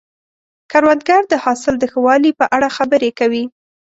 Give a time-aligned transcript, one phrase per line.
[0.71, 3.43] کروندګر د حاصل د ښه والي په اړه خبرې کوي